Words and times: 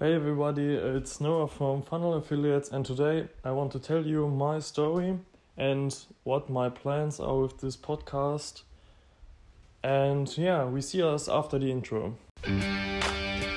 Hey 0.00 0.14
everybody, 0.14 0.74
it's 0.74 1.20
Noah 1.20 1.48
from 1.48 1.82
Funnel 1.82 2.14
Affiliates, 2.14 2.68
and 2.68 2.86
today 2.86 3.26
I 3.42 3.50
want 3.50 3.72
to 3.72 3.80
tell 3.80 4.06
you 4.06 4.28
my 4.28 4.60
story 4.60 5.18
and 5.56 5.92
what 6.22 6.48
my 6.48 6.68
plans 6.68 7.18
are 7.18 7.36
with 7.36 7.58
this 7.58 7.76
podcast. 7.76 8.62
And 9.82 10.38
yeah, 10.38 10.66
we 10.66 10.82
see 10.82 11.02
us 11.02 11.28
after 11.28 11.58
the 11.58 11.72
intro. 11.72 12.14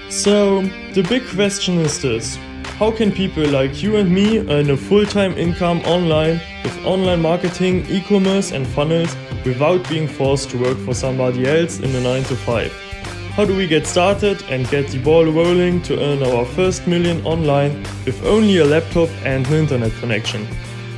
So, 0.10 0.64
the 0.96 1.06
big 1.08 1.28
question 1.28 1.78
is 1.78 2.02
this 2.02 2.38
How 2.80 2.90
can 2.90 3.12
people 3.12 3.48
like 3.48 3.84
you 3.84 3.98
and 3.98 4.12
me 4.12 4.40
earn 4.40 4.72
a 4.72 4.78
full 4.78 5.06
time 5.06 5.38
income 5.38 5.82
online 5.82 6.42
with 6.64 6.86
online 6.86 7.22
marketing, 7.22 7.86
e 7.88 8.02
commerce, 8.02 8.52
and 8.52 8.66
funnels 8.66 9.16
without 9.46 9.88
being 9.88 10.08
forced 10.08 10.50
to 10.50 10.58
work 10.58 10.80
for 10.80 10.96
somebody 10.96 11.46
else 11.46 11.80
in 11.82 11.96
a 11.96 12.02
9 12.02 12.24
to 12.24 12.36
5? 12.36 12.91
How 13.36 13.46
do 13.46 13.56
we 13.56 13.66
get 13.66 13.88
started 13.88 14.44
and 14.50 14.70
get 14.70 14.90
the 14.90 15.00
ball 15.00 15.24
rolling 15.24 15.82
to 15.84 15.98
earn 15.98 16.22
our 16.22 16.44
first 16.44 16.86
million 16.86 17.26
online 17.26 17.82
with 18.06 18.22
only 18.26 18.58
a 18.58 18.66
laptop 18.66 19.08
and 19.24 19.48
an 19.48 19.54
internet 19.54 19.94
connection? 20.02 20.46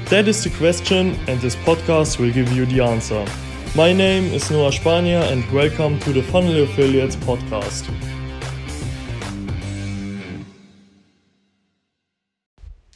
That 0.05 0.27
is 0.27 0.43
the 0.43 0.49
question, 0.49 1.15
and 1.27 1.39
this 1.41 1.55
podcast 1.57 2.17
will 2.17 2.31
give 2.31 2.51
you 2.51 2.65
the 2.65 2.81
answer. 2.81 3.23
My 3.75 3.93
name 3.93 4.33
is 4.33 4.49
Noah 4.49 4.71
Spania, 4.71 5.31
and 5.31 5.47
welcome 5.51 5.99
to 5.99 6.11
the 6.11 6.23
Funnel 6.23 6.63
Affiliates 6.63 7.15
podcast. 7.17 7.87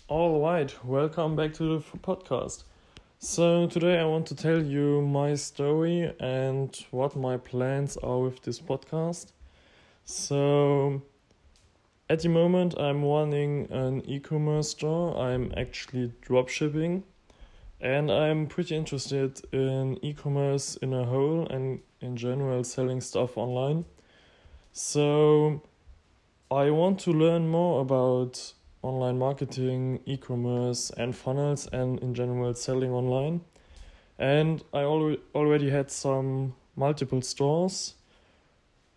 All 0.08 0.42
right, 0.42 0.74
welcome 0.84 1.36
back 1.36 1.54
to 1.54 1.78
the 1.78 1.98
podcast. 2.00 2.64
So, 3.20 3.66
today 3.66 4.00
I 4.00 4.06
want 4.06 4.28
to 4.28 4.36
tell 4.36 4.62
you 4.62 5.02
my 5.02 5.34
story 5.34 6.14
and 6.20 6.72
what 6.92 7.16
my 7.16 7.38
plans 7.38 7.98
are 7.98 8.20
with 8.20 8.44
this 8.44 8.60
podcast. 8.60 9.32
So, 10.06 11.02
at 12.12 12.20
the 12.20 12.30
moment, 12.30 12.76
I'm 12.78 13.04
running 13.04 13.72
an 13.72 14.08
e 14.08 14.20
commerce 14.20 14.70
store. 14.70 15.18
I'm 15.18 15.52
actually 15.58 16.14
dropshipping 16.22 17.02
and 17.82 18.12
I'm 18.12 18.46
pretty 18.46 18.76
interested 18.76 19.42
in 19.52 19.98
e 20.06 20.14
commerce 20.14 20.76
in 20.76 20.94
a 20.94 21.04
whole 21.04 21.48
and 21.48 21.80
in 22.00 22.18
general 22.18 22.64
selling 22.64 23.02
stuff 23.02 23.36
online. 23.36 23.86
So, 24.74 25.64
I 26.52 26.70
want 26.70 27.00
to 27.00 27.12
learn 27.12 27.48
more 27.48 27.82
about 27.82 28.54
online 28.88 29.20
marketing, 29.20 30.00
e 30.06 30.18
commerce, 30.18 30.92
and 30.98 31.16
funnels, 31.16 31.68
and 31.68 32.00
in 32.00 32.14
general 32.14 32.54
selling 32.54 32.92
online. 32.92 33.42
And 34.18 34.64
I 34.74 34.82
al- 34.82 35.18
already 35.36 35.70
had 35.70 35.92
some 35.92 36.56
multiple 36.76 37.22
stores 37.22 37.96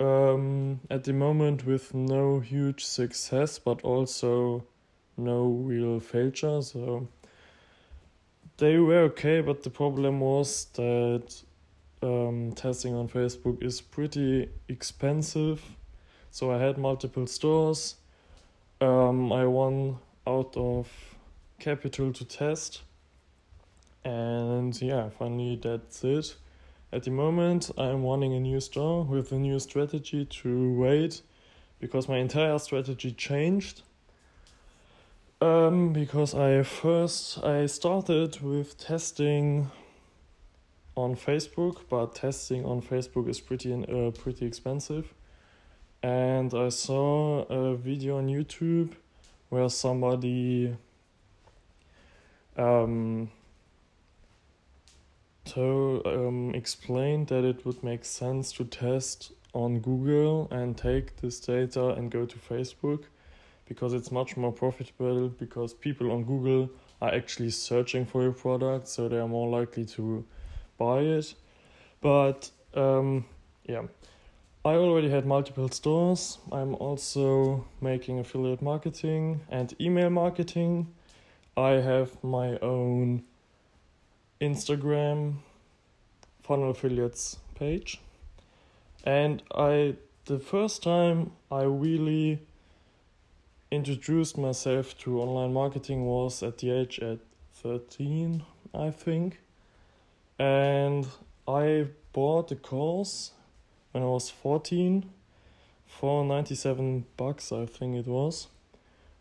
um, 0.01 0.81
at 0.91 1.05
the 1.05 1.13
moment 1.13 1.67
with 1.67 1.95
no 1.95 2.41
huge 2.41 2.85
success, 2.85 3.59
but 3.59 3.83
also 3.83 4.65
no 5.17 5.47
real 5.47 6.01
failure. 6.01 6.63
So 6.63 7.09
they 8.57 8.79
were 8.79 9.01
okay, 9.11 9.41
but 9.41 9.63
the 9.63 9.71
problem 9.71 10.21
was 10.21 10.67
that 10.75 11.43
um, 12.03 12.53
testing 12.53 12.95
on 12.95 13.09
Facebook 13.09 13.63
is 13.63 13.81
pretty 13.81 14.49
expensive. 14.69 15.63
So 16.31 16.51
I 16.51 16.59
had 16.59 16.79
multiple 16.79 17.27
stores. 17.27 17.97
Um, 18.81 19.33
I 19.33 19.45
won 19.45 19.99
out 20.27 20.57
of 20.57 20.89
capital 21.59 22.13
to 22.13 22.25
test. 22.25 22.83
And 24.05 24.81
yeah, 24.81 25.11
finally 25.11 25.61
that's 25.63 26.03
it. 26.05 26.37
At 26.93 27.05
the 27.05 27.11
moment, 27.11 27.71
I'm 27.79 28.05
running 28.05 28.35
a 28.35 28.41
new 28.41 28.59
store 28.61 29.05
with 29.05 29.31
a 29.33 29.39
new 29.39 29.59
strategy 29.61 30.25
to 30.25 30.73
wait 30.75 31.23
because 31.79 32.09
my 32.09 32.19
entire 32.19 32.59
strategy 32.59 33.13
changed. 33.13 33.83
Um, 35.41 35.93
because 35.93 36.35
I 36.35 36.63
first 36.63 37.43
I 37.45 37.67
started 37.67 38.41
with 38.43 38.79
testing 38.79 39.71
on 40.97 41.17
Facebook, 41.17 41.79
but 41.89 42.15
testing 42.15 42.65
on 42.65 42.83
Facebook 42.83 43.29
is 43.29 43.41
pretty 43.41 43.73
uh, 43.73 44.11
pretty 44.11 44.45
expensive. 44.45 45.15
And 46.03 46.55
I 46.55 46.71
saw 46.71 47.43
a 47.43 47.77
video 47.77 48.19
on 48.19 48.29
YouTube 48.29 48.93
where 49.51 49.69
somebody 49.69 50.77
um 52.57 53.31
so 55.45 56.01
um, 56.05 56.55
explained 56.55 57.27
that 57.29 57.45
it 57.45 57.67
would 57.67 57.83
make 57.83 58.05
sense 58.05 58.53
to 58.53 58.65
test 58.65 59.33
on 59.53 59.81
Google 59.81 60.47
and 60.53 60.77
take 60.77 61.17
this 61.17 61.41
data 61.41 61.89
and 61.89 62.09
go 62.11 62.25
to 62.25 62.39
Facebook 62.39 63.05
because 63.67 63.93
it's 63.93 64.13
much 64.13 64.37
more 64.37 64.53
profitable 64.53 65.29
because 65.29 65.75
people 65.75 66.13
on 66.13 66.23
Google 66.23 66.71
are 67.03 67.13
actually 67.13 67.51
searching 67.51 68.07
for 68.07 68.23
your 68.23 68.33
product 68.33 68.87
so 68.87 69.09
they 69.09 69.19
are 69.19 69.27
more 69.29 69.49
likely 69.49 69.85
to 69.87 70.25
buy 70.79 71.01
it. 71.01 71.35
But 72.01 72.51
um, 72.75 73.25
yeah, 73.65 73.83
I 74.63 74.75
already 74.75 75.09
had 75.09 75.25
multiple 75.25 75.71
stores. 75.71 76.37
I'm 76.53 76.75
also 76.75 77.65
making 77.81 78.19
affiliate 78.19 78.61
marketing 78.61 79.41
and 79.49 79.75
email 79.81 80.11
marketing. 80.11 80.93
I 81.57 81.81
have 81.81 82.23
my 82.23 82.59
own 82.59 83.23
Instagram 84.39 85.37
funnel 86.43 86.73
affiliates 86.73 87.39
page. 87.55 88.03
And 89.03 89.43
I 89.55 89.97
the 90.27 90.39
first 90.39 90.83
time 90.83 91.33
I 91.51 91.63
really 91.63 92.41
introduced 93.71 94.37
myself 94.37 94.99
to 94.99 95.23
online 95.23 95.55
marketing 95.55 96.05
was 96.05 96.43
at 96.43 96.59
the 96.59 96.71
age 96.71 96.99
at 97.01 97.21
13, 97.55 98.45
I 98.75 98.91
think. 98.91 99.41
And 100.39 101.07
I 101.49 101.87
bought 102.13 102.53
a 102.53 102.57
course 102.57 103.33
when 103.93 104.03
I 104.03 104.07
was 104.07 104.31
14 104.31 105.09
for 105.87 106.25
97 106.25 107.07
bucks, 107.17 107.53
I 107.53 107.67
think 107.67 107.97
it 107.97 108.07
was. 108.07 108.49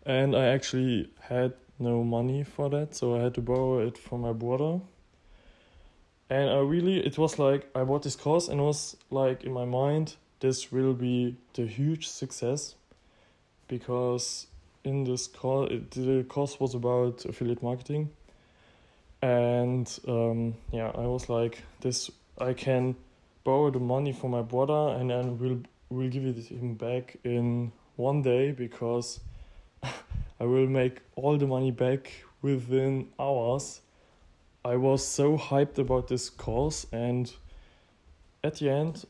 And 0.06 0.36
I 0.36 0.46
actually 0.48 1.10
had 1.20 1.54
no 1.78 2.04
money 2.04 2.44
for 2.44 2.70
that, 2.70 2.96
so 2.96 3.16
I 3.16 3.24
had 3.24 3.34
to 3.36 3.42
borrow 3.42 3.80
it 3.80 3.98
from 3.98 4.22
my 4.22 4.34
brother 4.34 4.82
and 6.30 6.50
I 6.50 6.60
really 6.60 7.00
it 7.06 7.18
was 7.18 7.40
like 7.40 7.68
I 7.76 7.84
bought 7.84 8.04
this 8.04 8.16
course 8.16 8.48
and 8.48 8.60
it 8.60 8.64
was 8.64 8.96
like 9.10 9.44
in 9.44 9.52
my 9.52 9.66
mind 9.66 10.16
this 10.40 10.72
will 10.72 10.94
be 10.94 11.36
the 11.54 11.66
huge 11.66 12.08
success 12.08 12.76
because 13.68 14.48
in 14.84 15.04
this 15.04 15.28
course 15.28 15.72
the 15.92 16.24
course 16.30 16.60
was 16.60 16.76
about 16.76 17.26
affiliate 17.26 17.64
marketing 17.64 18.12
and 19.22 20.00
um, 20.08 20.56
yeah 20.72 20.92
I 20.94 21.08
was 21.08 21.30
like 21.30 21.64
this 21.82 22.12
I 22.40 22.54
can 22.54 22.96
borrow 23.44 23.72
the 23.72 23.80
money 23.80 24.12
from 24.14 24.32
my 24.32 24.42
brother 24.42 24.96
and 25.00 25.10
then 25.10 25.38
we'll 25.38 25.62
we'll 25.90 26.10
give 26.10 26.26
it 26.26 26.38
him 26.46 26.76
back 26.76 27.18
in 27.24 27.72
one 27.96 28.22
day 28.22 28.52
because 28.52 29.20
I 29.84 30.44
will 30.46 30.68
make 30.68 31.00
all 31.16 31.38
the 31.38 31.48
money 31.48 31.72
back 31.72 32.12
within 32.42 33.08
hours 33.20 33.82
I 34.64 34.76
was 34.76 35.08
so 35.08 35.38
hyped 35.38 35.78
about 35.78 36.10
this 36.10 36.30
course, 36.30 36.86
and 36.92 37.32
at 38.44 38.56
the 38.56 38.70
end, 38.70 39.06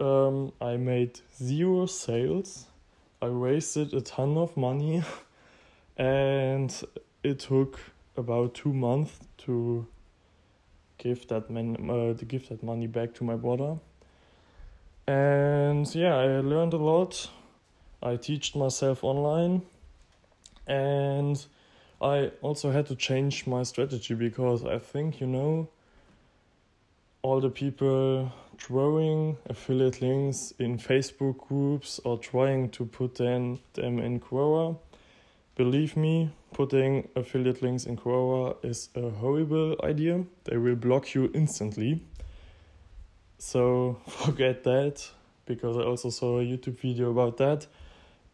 um, 0.00 0.52
I 0.62 0.78
made 0.78 1.20
zero 1.36 1.84
sales. 1.84 2.64
I 3.20 3.28
wasted 3.28 3.92
a 3.92 4.00
ton 4.00 4.38
of 4.38 4.56
money, 4.56 5.02
and 5.98 6.74
it 7.22 7.40
took 7.40 7.78
about 8.16 8.54
two 8.54 8.72
months 8.72 9.20
to 9.44 9.86
give 10.98 11.26
that 11.28 11.48
man 11.48 11.76
uh, 11.90 12.14
to 12.18 12.24
give 12.24 12.48
that 12.48 12.62
money 12.62 12.86
back 12.86 13.14
to 13.14 13.24
my 13.24 13.36
brother. 13.36 13.78
And 15.06 15.92
yeah, 15.94 16.16
I 16.16 16.40
learned 16.40 16.74
a 16.74 16.76
lot. 16.76 17.30
I 18.02 18.16
taught 18.16 18.54
myself 18.54 19.02
online, 19.02 19.62
and 20.66 21.44
I 22.00 22.30
also 22.42 22.70
had 22.70 22.86
to 22.86 22.94
change 22.94 23.46
my 23.46 23.62
strategy 23.62 24.14
because 24.14 24.64
I 24.64 24.78
think, 24.78 25.20
you 25.20 25.26
know, 25.26 25.68
all 27.22 27.40
the 27.40 27.50
people 27.50 28.32
drawing 28.56 29.36
affiliate 29.48 30.00
links 30.02 30.52
in 30.58 30.78
Facebook 30.78 31.38
groups 31.48 32.00
or 32.04 32.18
trying 32.18 32.70
to 32.70 32.84
put 32.84 33.16
them, 33.16 33.60
them 33.74 33.98
in 33.98 34.20
Quora. 34.20 34.76
Believe 35.56 35.96
me, 35.96 36.30
putting 36.58 37.08
affiliate 37.14 37.62
links 37.62 37.84
in 37.84 37.96
Quora 37.96 38.56
is 38.64 38.88
a 38.96 39.10
horrible 39.10 39.76
idea. 39.84 40.24
They 40.42 40.56
will 40.56 40.74
block 40.74 41.14
you 41.14 41.30
instantly. 41.32 42.02
So 43.38 44.00
forget 44.08 44.64
that 44.64 45.08
because 45.46 45.76
I 45.76 45.82
also 45.82 46.10
saw 46.10 46.40
a 46.40 46.42
YouTube 46.42 46.80
video 46.80 47.12
about 47.12 47.36
that 47.36 47.68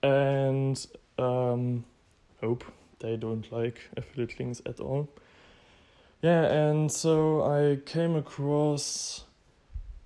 and 0.03 0.87
um, 1.19 1.85
hope 2.41 2.65
they 2.99 3.17
don't 3.17 3.53
like 3.53 3.91
affiliate 3.95 4.41
links 4.41 4.63
at 4.65 4.81
all. 4.81 5.07
Yeah, 6.23 6.45
and 6.45 6.91
so 6.91 7.43
I 7.43 7.77
came 7.85 8.17
across 8.17 9.25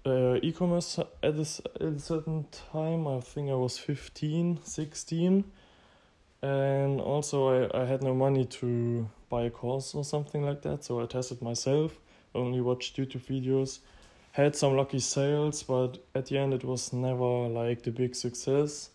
uh, 0.05 0.41
e-commerce 0.43 0.99
at 1.23 1.37
a, 1.37 1.47
at 1.81 1.93
a 1.95 2.01
certain 2.01 2.47
time. 2.73 3.07
I 3.07 3.21
think 3.21 3.49
I 3.49 3.55
was 3.55 3.79
15, 3.79 4.59
16. 4.65 5.45
And 6.43 7.01
also 7.01 7.69
I, 7.71 7.83
I 7.83 7.85
had 7.85 8.03
no 8.03 8.15
money 8.15 8.45
to 8.45 9.09
buy 9.29 9.45
a 9.45 9.51
course 9.51 9.95
or 9.95 10.05
something 10.05 10.43
like 10.43 10.63
that 10.63 10.85
so 10.85 11.01
i 11.01 11.07
tested 11.07 11.43
myself 11.43 11.99
only 12.35 12.61
watched 12.61 12.97
youtube 12.97 13.25
videos 13.27 13.81
had 14.39 14.55
some 14.55 14.77
lucky 14.77 15.01
sales 15.01 15.65
but 15.65 15.99
at 16.15 16.27
the 16.27 16.39
end 16.39 16.55
it 16.55 16.63
was 16.63 16.93
never 16.93 17.49
like 17.49 17.83
the 17.83 17.91
big 17.91 18.15
success. 18.15 18.91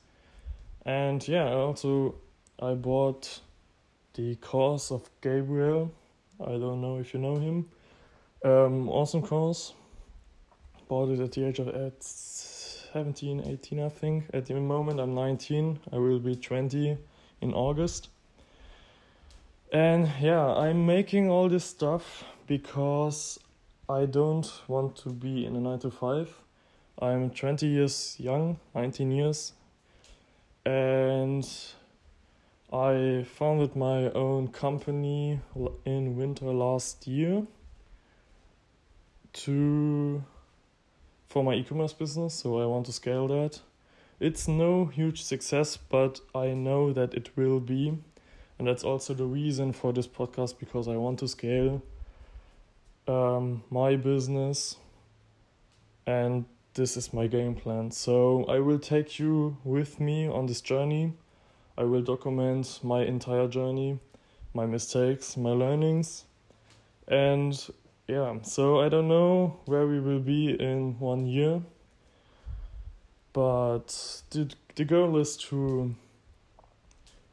And 0.86 1.26
yeah 1.28 1.50
also 1.50 2.16
i 2.62 2.74
bought 2.74 3.42
the 4.14 4.36
course 4.36 4.90
of 4.90 5.10
gabriel. 5.22 5.92
I 6.40 6.52
don't 6.52 6.82
know 6.82 6.98
if 6.98 7.14
you 7.14 7.20
know 7.20 7.36
him. 7.36 7.70
Um, 8.46 8.88
awesome 8.90 9.22
course. 9.22 9.74
Bought 10.88 11.10
it 11.10 11.20
at 11.20 11.32
the 11.34 11.46
age 11.46 11.60
of 11.60 11.68
at 11.68 12.02
17 12.02 13.44
18 13.46 13.80
i 13.82 13.90
think. 13.90 14.26
At 14.34 14.46
the 14.46 14.54
moment 14.54 15.02
i'm 15.02 15.14
19 15.14 15.80
i 15.92 15.98
will 15.98 16.20
be 16.20 16.38
20 16.38 16.98
in 17.44 17.54
August. 17.54 18.10
And 19.72 20.10
yeah, 20.22 20.46
I'm 20.46 20.86
making 20.86 21.30
all 21.30 21.50
this 21.50 21.66
stuff 21.66 22.24
because 22.48 23.40
I 23.90 24.06
don't 24.06 24.50
want 24.68 24.96
to 24.98 25.10
be 25.10 25.46
in 25.46 25.56
a 25.56 25.60
9 25.60 25.80
to 25.80 25.92
5. 25.92 26.34
I'm 27.02 27.30
20 27.32 27.68
years 27.68 28.16
young, 28.20 28.60
19 28.76 29.12
years, 29.12 29.54
and 30.66 31.48
I 32.72 33.26
founded 33.36 33.76
my 33.76 34.10
own 34.12 34.48
company 34.48 35.40
in 35.86 36.16
winter 36.16 36.46
last 36.46 37.08
year 37.08 37.46
to 39.34 40.24
for 41.28 41.44
my 41.44 41.56
e-commerce 41.56 41.94
business, 41.94 42.36
so 42.36 42.62
I 42.62 42.66
want 42.68 42.86
to 42.86 42.92
scale 42.92 43.28
that. 43.28 43.60
It's 44.24 44.48
no 44.48 44.86
huge 44.86 45.22
success, 45.22 45.76
but 45.76 46.22
I 46.34 46.54
know 46.54 46.94
that 46.94 47.14
it 47.14 47.36
will 47.36 47.60
be. 47.60 47.98
And 48.58 48.66
that's 48.66 48.86
also 48.86 49.14
the 49.14 49.26
reason 49.26 49.74
for 49.74 49.92
this 49.92 50.08
podcast 50.08 50.60
because 50.60 50.88
I 50.88 50.96
want 50.96 51.20
to 51.20 51.28
scale 51.28 51.82
um, 53.06 53.64
my 53.70 53.98
business. 53.98 54.78
And 56.08 56.46
this 56.74 56.96
is 56.96 57.12
my 57.12 57.28
game 57.28 57.54
plan. 57.54 57.92
So 57.92 58.46
I 58.46 58.60
will 58.60 58.80
take 58.80 59.20
you 59.20 59.58
with 59.66 60.00
me 60.00 60.30
on 60.30 60.46
this 60.46 60.62
journey. 60.62 61.12
I 61.78 61.84
will 61.84 62.02
document 62.02 62.80
my 62.82 63.04
entire 63.04 63.50
journey, 63.50 64.00
my 64.54 64.66
mistakes, 64.66 65.36
my 65.36 65.52
learnings. 65.52 66.24
And 67.10 67.60
yeah, 68.08 68.38
so 68.44 68.80
I 68.80 68.88
don't 68.88 69.10
know 69.10 69.60
where 69.66 69.86
we 69.86 70.00
will 70.00 70.22
be 70.22 70.52
in 70.52 70.98
one 70.98 71.26
year 71.26 71.62
but 73.34 74.22
the, 74.30 74.50
the 74.76 74.86
goal 74.86 75.18
is 75.18 75.36
to 75.38 75.96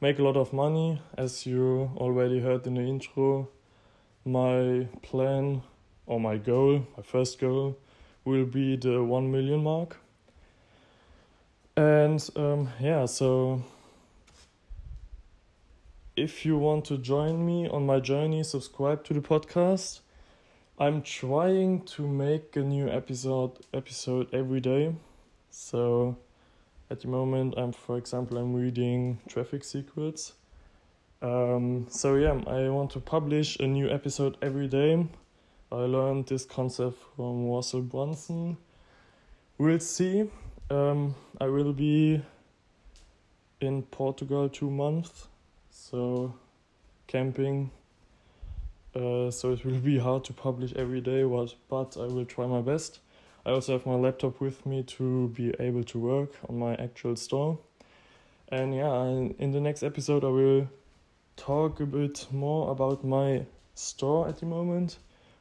make 0.01 0.19
a 0.19 0.23
lot 0.23 0.37
of 0.37 0.53
money. 0.53 1.01
As 1.17 1.47
you 1.47 1.91
already 1.97 2.41
heard 2.41 2.67
in 2.67 2.75
the 2.75 2.83
intro 2.83 3.49
my 4.25 4.87
plan 5.03 5.63
or 6.07 6.21
my 6.21 6.37
goal 6.37 6.87
my 6.97 7.03
first 7.03 7.39
goal 7.39 7.79
will 8.25 8.45
be 8.45 8.77
the 8.77 9.03
1 9.03 9.31
million 9.31 9.63
mark. 9.63 9.99
And 11.77 12.27
um, 12.37 12.71
yeah 12.81 13.05
so 13.05 13.63
if 16.17 16.45
you 16.45 16.59
want 16.59 16.87
to 16.87 16.99
join 16.99 17.45
me 17.45 17.69
on 17.69 17.87
my 17.87 18.01
journey 18.01 18.43
subscribe 18.43 19.05
to 19.05 19.15
the 19.15 19.21
podcast. 19.21 20.01
I'm 20.79 21.03
trying 21.03 21.83
to 21.97 22.09
make 22.09 22.57
a 22.57 22.61
new 22.61 22.89
episode 22.89 23.59
episode 23.75 24.33
every 24.33 24.61
day 24.61 24.95
so 25.51 26.17
at 26.91 27.01
the 27.01 27.09
moment, 27.09 27.55
I'm, 27.57 27.73
for 27.73 27.99
example, 27.99 28.39
I'm 28.39 28.55
reading 28.55 29.19
Traffic 29.29 29.63
Secrets. 29.65 30.33
Um, 31.23 31.87
so 31.89 32.17
yeah, 32.17 32.41
I 32.47 32.69
want 32.69 32.91
to 32.93 33.01
publish 33.01 33.57
a 33.61 33.67
new 33.67 33.89
episode 33.91 34.37
every 34.43 34.69
day. 34.69 35.07
I 35.71 35.77
learned 35.77 36.27
this 36.27 36.45
concept 36.45 36.99
from 37.15 37.49
Russell 37.49 37.83
Brunson. 37.83 38.57
We'll 39.59 39.79
see. 39.79 40.29
Um, 40.71 41.15
I 41.41 41.47
will 41.47 41.73
be 41.73 42.23
in 43.61 43.83
Portugal 43.83 44.49
two 44.49 44.71
months, 44.71 45.29
so 45.71 46.35
camping. 47.07 47.71
Uh, 48.95 49.31
so 49.31 49.53
it 49.53 49.65
will 49.65 49.79
be 49.79 49.99
hard 49.99 50.25
to 50.25 50.33
publish 50.33 50.73
every 50.75 51.01
day, 51.01 51.23
but 51.23 51.55
but 51.69 51.97
I 51.97 52.07
will 52.07 52.25
try 52.25 52.47
my 52.47 52.61
best. 52.61 52.99
I 53.47 53.51
also 53.51 53.73
have 53.73 53.87
my 53.87 53.95
laptop 53.95 54.41
with 54.41 54.67
me 54.67 54.83
to 54.83 55.29
be 55.29 55.55
able 55.59 55.85
to 55.85 55.99
work 55.99 56.33
on 56.49 56.59
my 56.59 56.75
actual 56.75 57.17
store. 57.17 57.59
And 58.49 58.75
yeah, 58.75 59.05
in 59.39 59.51
the 59.53 59.61
next 59.61 59.83
episode, 59.83 60.25
I 60.25 60.29
will 60.29 60.69
talk 61.37 61.81
a 61.81 61.87
bit 61.87 62.27
more 62.31 62.71
about 62.71 63.05
my 63.05 63.47
store 63.75 64.29
at 64.29 64.39
the 64.39 64.47
moment, 64.47 64.99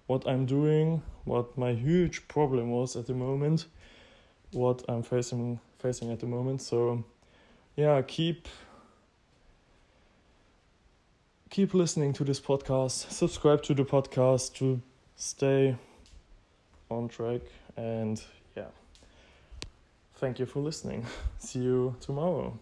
what 0.07 0.25
I'm 0.27 0.45
doing, 0.45 1.01
what 1.25 1.57
my 1.57 1.73
huge 1.73 2.27
problem 2.27 2.71
was 2.71 2.95
at 2.95 3.07
the 3.07 3.13
moment, 3.13 3.65
what 4.51 4.83
I'm 4.87 5.03
facing 5.03 5.59
facing 5.79 6.11
at 6.11 6.19
the 6.19 6.25
moment. 6.25 6.61
So 6.61 7.03
yeah, 7.75 8.01
keep 8.01 8.47
keep 11.49 11.73
listening 11.73 12.13
to 12.13 12.23
this 12.23 12.39
podcast. 12.39 13.11
Subscribe 13.11 13.63
to 13.63 13.73
the 13.73 13.83
podcast 13.83 14.53
to 14.55 14.81
stay 15.15 15.75
on 16.89 17.07
track 17.07 17.41
and 17.79 18.21
yeah, 18.57 18.65
thank 20.17 20.37
you 20.39 20.45
for 20.45 20.59
listening. 20.59 21.05
See 21.39 21.59
you 21.59 21.95
tomorrow. 22.01 22.57